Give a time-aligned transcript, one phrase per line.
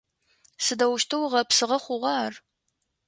[0.65, 2.33] Сыдэущтэу гъэпсыгъэ хъугъа ар?